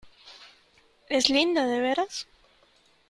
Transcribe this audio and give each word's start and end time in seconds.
¿es 1.17 1.29
linda 1.29 1.67
de 1.67 1.79
veras? 1.79 2.25